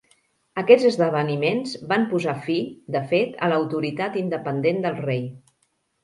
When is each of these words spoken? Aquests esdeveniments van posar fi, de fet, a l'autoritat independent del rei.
Aquests 0.59 0.85
esdeveniments 0.91 1.73
van 1.91 2.07
posar 2.13 2.33
fi, 2.47 2.55
de 2.95 3.01
fet, 3.11 3.35
a 3.47 3.49
l'autoritat 3.51 4.17
independent 4.23 4.81
del 4.87 4.97
rei. 5.03 5.21